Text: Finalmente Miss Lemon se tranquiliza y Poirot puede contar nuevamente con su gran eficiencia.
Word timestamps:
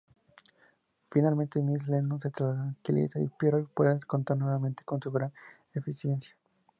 Finalmente 1.11 1.61
Miss 1.61 1.87
Lemon 1.87 2.19
se 2.19 2.31
tranquiliza 2.31 3.19
y 3.19 3.27
Poirot 3.27 3.71
puede 3.71 3.99
contar 3.99 4.35
nuevamente 4.35 4.83
con 4.83 4.99
su 4.99 5.11
gran 5.11 5.31
eficiencia. 5.75 6.35